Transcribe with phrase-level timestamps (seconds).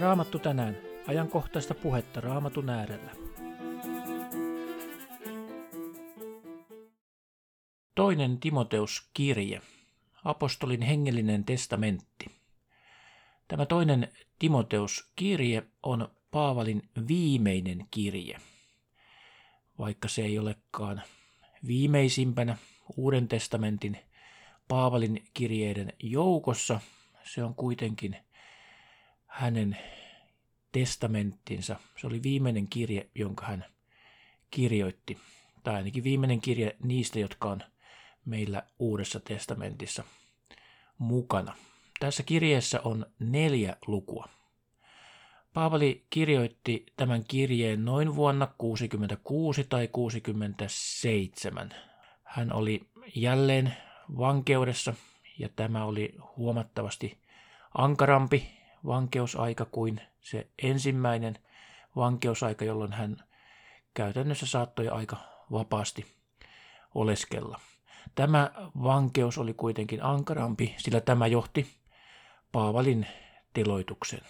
[0.00, 0.76] Raamattu tänään.
[1.06, 3.10] Ajankohtaista puhetta Raamatun äärellä.
[7.94, 9.60] Toinen Timoteus kirje.
[10.24, 12.26] Apostolin hengellinen testamentti.
[13.48, 14.08] Tämä toinen
[14.38, 18.38] Timoteus kirje on Paavalin viimeinen kirje.
[19.78, 21.02] Vaikka se ei olekaan
[21.66, 22.56] viimeisimpänä
[22.96, 23.98] Uuden testamentin
[24.68, 26.80] Paavalin kirjeiden joukossa,
[27.24, 28.16] se on kuitenkin
[29.26, 29.78] hänen
[30.72, 31.76] testamenttinsa.
[32.00, 33.64] Se oli viimeinen kirje, jonka hän
[34.50, 35.18] kirjoitti,
[35.62, 37.62] tai ainakin viimeinen kirje niistä, jotka on
[38.24, 40.04] meillä Uudessa testamentissa
[40.98, 41.56] mukana.
[42.00, 44.28] Tässä kirjeessä on neljä lukua.
[45.54, 51.74] Paavali kirjoitti tämän kirjeen noin vuonna 66 tai 67.
[52.24, 53.76] Hän oli jälleen
[54.18, 54.94] vankeudessa
[55.38, 57.18] ja tämä oli huomattavasti
[57.74, 61.38] ankarampi vankeusaika kuin se ensimmäinen
[61.96, 63.24] vankeusaika, jolloin hän
[63.94, 65.16] käytännössä saattoi aika
[65.52, 66.06] vapaasti
[66.94, 67.60] oleskella.
[68.14, 68.50] Tämä
[68.82, 71.66] vankeus oli kuitenkin ankarampi, sillä tämä johti
[72.52, 73.06] Paavalin
[73.52, 74.26] teloitukseen.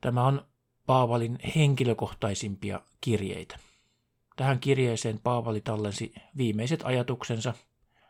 [0.00, 0.46] Tämä on
[0.86, 3.58] Paavalin henkilökohtaisimpia kirjeitä.
[4.36, 7.54] Tähän kirjeeseen Paavali tallensi viimeiset ajatuksensa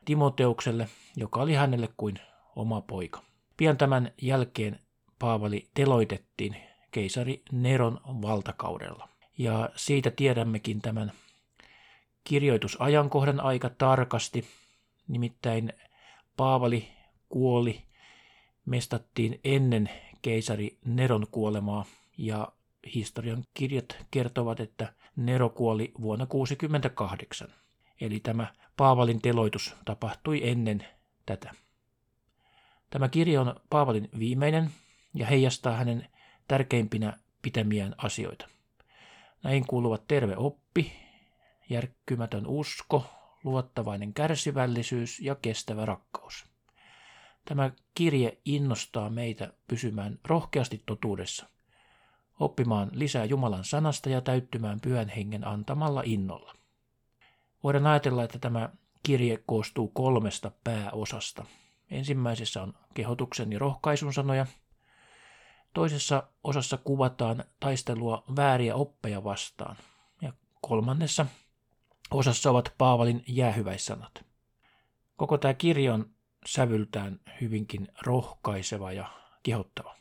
[0.04, 2.20] Timoteukselle, joka oli hänelle kuin
[2.56, 3.22] oma poika.
[3.56, 4.80] Pian tämän jälkeen
[5.18, 6.56] Paavali teloitettiin
[6.90, 9.08] keisari Neron valtakaudella.
[9.38, 11.12] Ja siitä tiedämmekin tämän
[12.24, 14.44] kirjoitusajankohdan aika tarkasti.
[15.08, 15.72] Nimittäin
[16.36, 16.88] Paavali
[17.28, 17.82] kuoli,
[18.66, 19.90] mestattiin ennen
[20.22, 21.84] keisari Neron kuolemaa
[22.18, 22.52] ja
[22.94, 27.48] historian kirjat kertovat, että Nero kuoli vuonna 68.
[28.00, 30.86] Eli tämä Paavalin teloitus tapahtui ennen
[31.26, 31.54] tätä.
[32.90, 34.70] Tämä kirja on Paavalin viimeinen
[35.18, 36.08] ja heijastaa hänen
[36.48, 38.48] tärkeimpinä pitämiään asioita.
[39.42, 40.92] Näihin kuuluvat terve oppi,
[41.70, 43.04] järkkymätön usko,
[43.44, 46.46] luottavainen kärsivällisyys ja kestävä rakkaus.
[47.44, 51.48] Tämä kirje innostaa meitä pysymään rohkeasti totuudessa,
[52.40, 56.54] oppimaan lisää Jumalan sanasta ja täyttymään pyhän hengen antamalla innolla.
[57.64, 58.68] Voidaan ajatella, että tämä
[59.02, 61.44] kirje koostuu kolmesta pääosasta.
[61.90, 64.46] Ensimmäisessä on kehotuksen ja rohkaisun sanoja.
[65.74, 69.76] Toisessa osassa kuvataan taistelua vääriä oppeja vastaan.
[70.22, 71.26] Ja kolmannessa
[72.10, 74.24] osassa ovat Paavalin jäähyväissanat.
[75.16, 76.10] Koko tämä kirja on
[76.46, 79.10] sävyltään hyvinkin rohkaiseva ja
[79.42, 79.94] kehottava.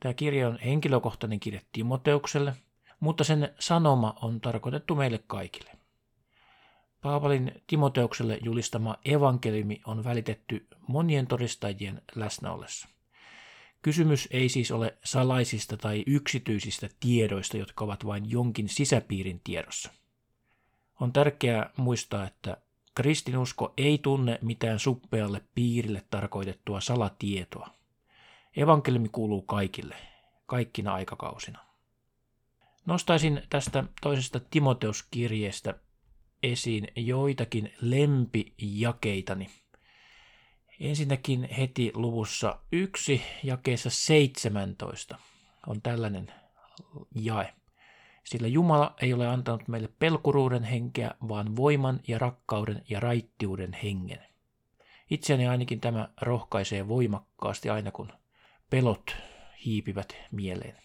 [0.00, 2.54] Tämä kirja on henkilökohtainen kirja Timoteukselle,
[3.00, 5.70] mutta sen sanoma on tarkoitettu meille kaikille.
[7.00, 12.88] Paavalin Timoteukselle julistama evankeliumi on välitetty monien todistajien läsnäollessa.
[13.82, 19.92] Kysymys ei siis ole salaisista tai yksityisistä tiedoista, jotka ovat vain jonkin sisäpiirin tiedossa.
[21.00, 22.56] On tärkeää muistaa, että
[22.94, 27.70] kristinusko ei tunne mitään suppealle piirille tarkoitettua salatietoa.
[28.56, 29.96] Evankeliumi kuuluu kaikille,
[30.46, 31.58] kaikkina aikakausina.
[32.86, 35.74] Nostaisin tästä toisesta Timoteuskirjeestä
[36.42, 39.50] esiin joitakin lempijakeitani.
[40.80, 45.18] Ensinnäkin heti luvussa 1 jakeessa 17
[45.66, 46.32] on tällainen
[47.14, 47.54] jae.
[48.24, 54.26] Sillä Jumala ei ole antanut meille pelkuruuden henkeä, vaan voiman ja rakkauden ja raittiuden hengen.
[55.10, 58.12] Itseäni ainakin tämä rohkaisee voimakkaasti aina kun
[58.70, 59.16] pelot
[59.64, 60.76] hiipivät mieleen.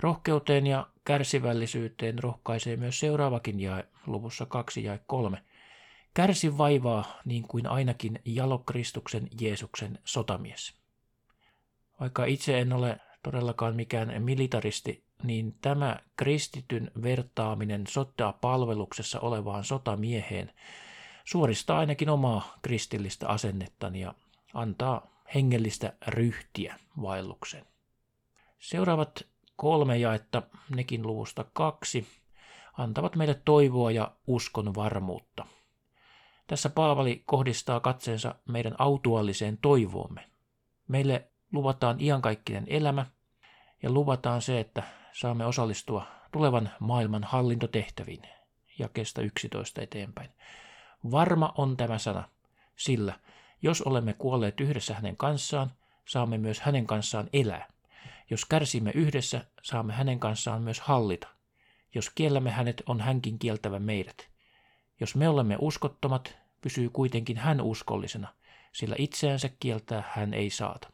[0.00, 5.42] Rohkeuteen ja kärsivällisyyteen rohkaisee myös seuraavakin jae luvussa 2 ja 3.
[6.14, 10.74] Kärsi vaivaa niin kuin ainakin jalokristuksen Jeesuksen sotamies.
[12.00, 20.52] Vaikka itse en ole todellakaan mikään militaristi, niin tämä kristityn vertaaminen sotaa palveluksessa olevaan sotamieheen
[21.24, 24.14] suoristaa ainakin omaa kristillistä asennettani ja
[24.54, 27.66] antaa hengellistä ryhtiä vaellukseen.
[28.58, 29.26] Seuraavat
[29.56, 30.42] kolme jaetta,
[30.74, 32.06] nekin luvusta kaksi,
[32.78, 35.46] antavat meille toivoa ja uskon varmuutta.
[36.46, 40.30] Tässä Paavali kohdistaa katseensa meidän autualliseen toivoomme.
[40.88, 43.06] Meille luvataan iankaikkinen elämä
[43.82, 48.22] ja luvataan se, että saamme osallistua tulevan maailman hallintotehtäviin
[48.78, 50.30] ja kestä 11 eteenpäin.
[51.10, 52.28] Varma on tämä sana,
[52.76, 53.18] sillä
[53.62, 55.72] jos olemme kuolleet yhdessä hänen kanssaan,
[56.04, 57.66] saamme myös hänen kanssaan elää.
[58.30, 61.28] Jos kärsimme yhdessä, saamme hänen kanssaan myös hallita.
[61.94, 64.31] Jos kiellämme hänet, on hänkin kieltävä meidät.
[65.00, 68.34] Jos me olemme uskottomat, pysyy kuitenkin hän uskollisena,
[68.72, 70.92] sillä itseänsä kieltää hän ei saata.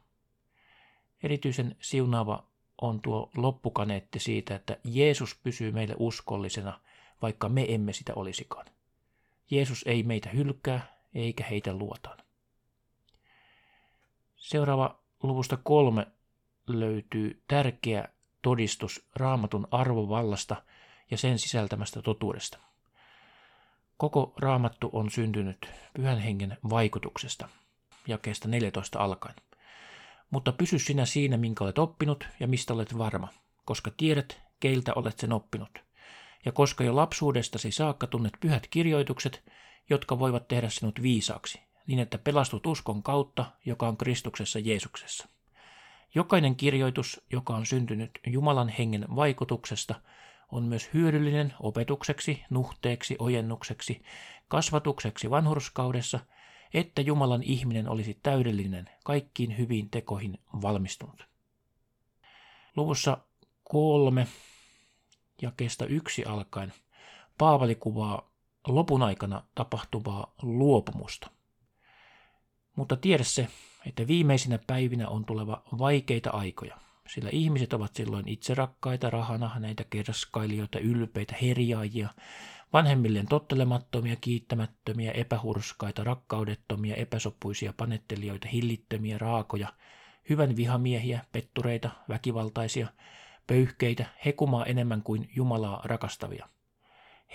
[1.22, 2.46] Erityisen siunaava
[2.80, 6.80] on tuo loppukaneetti siitä, että Jeesus pysyy meille uskollisena,
[7.22, 8.66] vaikka me emme sitä olisikaan.
[9.50, 12.18] Jeesus ei meitä hylkää eikä heitä luotaan.
[14.36, 16.06] Seuraava luvusta kolme
[16.66, 18.08] löytyy tärkeä
[18.42, 20.62] todistus raamatun arvovallasta
[21.10, 22.58] ja sen sisältämästä totuudesta.
[23.98, 27.48] Koko raamattu on syntynyt pyhän hengen vaikutuksesta,
[28.06, 29.34] jakeesta 14 alkaen.
[30.30, 33.28] Mutta pysy sinä siinä, minkä olet oppinut ja mistä olet varma,
[33.64, 35.78] koska tiedät, keiltä olet sen oppinut.
[36.44, 39.44] Ja koska jo lapsuudestasi saakka tunnet pyhät kirjoitukset,
[39.90, 45.28] jotka voivat tehdä sinut viisaaksi, niin että pelastut uskon kautta, joka on Kristuksessa Jeesuksessa.
[46.14, 49.94] Jokainen kirjoitus, joka on syntynyt Jumalan hengen vaikutuksesta,
[50.52, 54.02] on myös hyödyllinen opetukseksi, nuhteeksi, ojennukseksi,
[54.48, 56.20] kasvatukseksi vanhurskaudessa,
[56.74, 61.28] että Jumalan ihminen olisi täydellinen, kaikkiin hyviin tekoihin valmistunut.
[62.76, 63.18] Luvussa
[63.64, 64.26] kolme
[65.42, 66.72] ja kestä yksi alkaen
[67.38, 68.30] Paavali kuvaa
[68.66, 71.30] lopun aikana tapahtuvaa luopumusta.
[72.76, 73.48] Mutta tiedä se,
[73.86, 76.78] että viimeisinä päivinä on tuleva vaikeita aikoja,
[77.08, 79.10] sillä ihmiset ovat silloin itserakkaita,
[79.58, 82.08] näitä kerskailijoita, ylpeitä, herjaajia,
[82.72, 89.72] vanhemmilleen tottelemattomia, kiittämättömiä, epähurskaita, rakkaudettomia, epäsopuisia, panettelijoita, hillittömiä, raakoja,
[90.31, 92.88] hyvän vihamiehiä, pettureita, väkivaltaisia,
[93.46, 96.49] pöyhkeitä, hekumaa enemmän kuin Jumalaa rakastavia.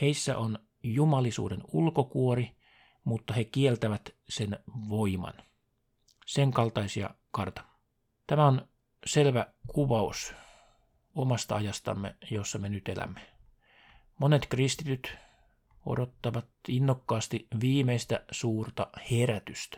[0.02, 2.52] Heissä on jumalisuuden ulkokuori,
[3.04, 4.60] mutta he kieltävät sen
[4.90, 5.34] voiman.
[6.26, 7.64] Sen kaltaisia karta.
[8.28, 8.68] Tämä on
[9.06, 10.34] selvä kuvaus
[11.16, 13.20] omasta ajastamme, jossa me nyt elämme.
[14.20, 15.18] Monet kristityt
[15.86, 19.78] odottavat innokkaasti viimeistä suurta herätystä.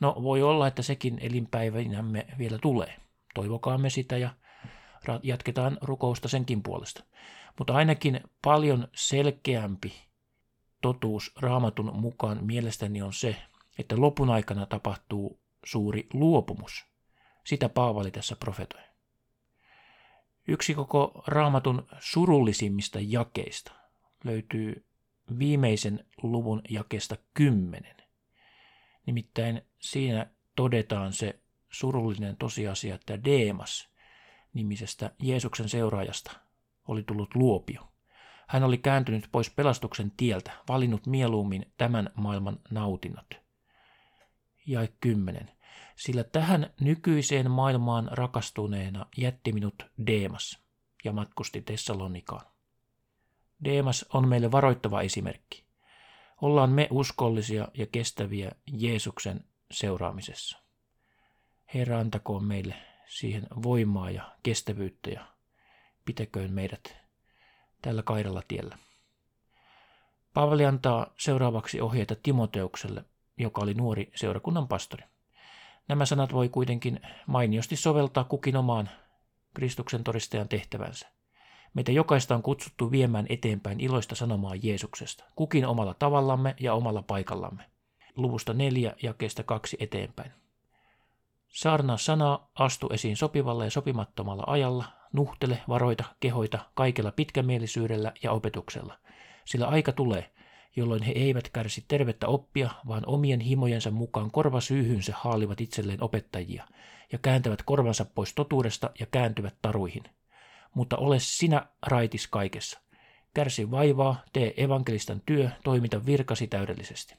[0.00, 2.96] No voi olla, että sekin elinpäivinämme vielä tulee.
[3.34, 4.30] Toivokaamme sitä ja
[5.22, 7.04] jatketaan rukousta senkin puolesta.
[7.58, 9.92] Mutta ainakin paljon selkeämpi
[10.82, 13.36] totuus raamatun mukaan mielestäni on se,
[13.78, 16.89] että lopun aikana tapahtuu suuri luopumus.
[17.50, 18.80] Sitä Paavali tässä profetoi.
[20.48, 23.72] Yksi koko raamatun surullisimmista jakeista
[24.24, 24.86] löytyy
[25.38, 27.96] viimeisen luvun jakesta kymmenen.
[29.06, 30.26] Nimittäin siinä
[30.56, 33.88] todetaan se surullinen tosiasia, että Deemas
[34.54, 36.32] nimisestä Jeesuksen seuraajasta
[36.88, 37.92] oli tullut luopio.
[38.48, 43.34] Hän oli kääntynyt pois pelastuksen tieltä, valinnut mieluummin tämän maailman nautinnot.
[44.66, 45.59] Ja kymmenen.
[46.00, 50.58] Sillä tähän nykyiseen maailmaan rakastuneena jätti minut Deemas
[51.04, 52.46] ja matkusti Tessalonikaan.
[53.64, 55.64] Deemas on meille varoittava esimerkki.
[56.42, 60.58] Ollaan me uskollisia ja kestäviä Jeesuksen seuraamisessa.
[61.74, 62.74] Herra antakoon meille
[63.06, 65.26] siihen voimaa ja kestävyyttä ja
[66.04, 66.96] pitäköön meidät
[67.82, 68.78] tällä kaidalla tiellä.
[70.34, 73.04] Paavali antaa seuraavaksi ohjeita Timoteukselle,
[73.38, 75.09] joka oli nuori seurakunnan pastori.
[75.88, 78.90] Nämä sanat voi kuitenkin mainiosti soveltaa kukin omaan
[79.54, 81.08] Kristuksen todistajan tehtävänsä.
[81.74, 87.64] Meitä jokaista on kutsuttu viemään eteenpäin iloista sanomaa Jeesuksesta, kukin omalla tavallamme ja omalla paikallamme.
[88.16, 90.32] Luvusta neljä ja kestä kaksi eteenpäin.
[91.48, 98.98] Saarnaa sanaa, astu esiin sopivalla ja sopimattomalla ajalla, nuhtele, varoita, kehoita kaikella pitkämielisyydellä ja opetuksella.
[99.44, 100.30] Sillä aika tulee,
[100.76, 106.64] jolloin he eivät kärsi tervettä oppia, vaan omien himojensa mukaan korvasyyhynsä haalivat itselleen opettajia
[107.12, 110.04] ja kääntävät korvansa pois totuudesta ja kääntyvät taruihin.
[110.74, 112.80] Mutta ole sinä raitis kaikessa.
[113.34, 117.14] Kärsi vaivaa, tee evankelistan työ, toimita virkasi täydellisesti.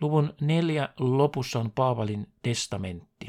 [0.00, 3.26] Luvun neljä lopussa on Paavalin testamentti.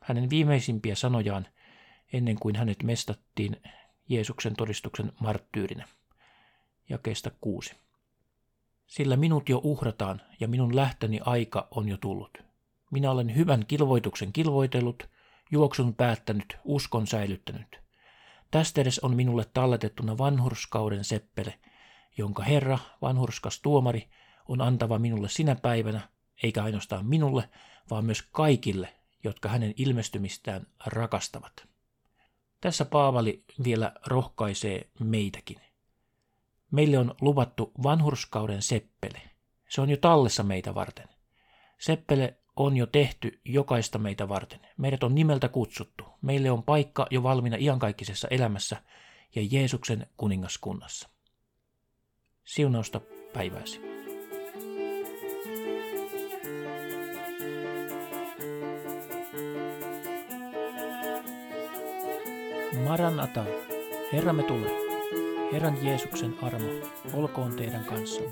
[0.00, 1.46] Hänen viimeisimpiä sanojaan
[2.12, 3.62] ennen kuin hänet mestattiin
[4.08, 5.88] Jeesuksen todistuksen marttyyrinä.
[6.88, 7.74] Jakeesta kuusi.
[8.86, 12.38] Sillä minut jo uhrataan ja minun lähtöni aika on jo tullut.
[12.90, 15.08] Minä olen hyvän kilvoituksen kilvoitellut,
[15.50, 17.80] juoksun päättänyt, uskon säilyttänyt.
[18.50, 21.58] Tästä edes on minulle talletettuna vanhurskauden seppele,
[22.18, 24.08] jonka Herra, vanhurskas tuomari,
[24.48, 26.08] on antava minulle sinä päivänä,
[26.42, 27.48] eikä ainoastaan minulle,
[27.90, 31.68] vaan myös kaikille, jotka hänen ilmestymistään rakastavat.
[32.60, 35.65] Tässä Paavali vielä rohkaisee meitäkin.
[36.70, 39.22] Meille on luvattu vanhurskauden seppele.
[39.68, 41.08] Se on jo tallessa meitä varten.
[41.78, 44.60] Seppele on jo tehty jokaista meitä varten.
[44.76, 46.04] Meidät on nimeltä kutsuttu.
[46.22, 48.82] Meille on paikka jo valmiina iankaikkisessa elämässä
[49.34, 51.08] ja Jeesuksen kuningaskunnassa.
[52.44, 53.00] Siunausta
[53.32, 53.80] päivääsi.
[62.84, 63.44] Maranata,
[64.12, 64.85] Herramme tulee.
[65.52, 66.68] Herran Jeesuksen armo
[67.12, 68.30] olkoon teidän kanssanne.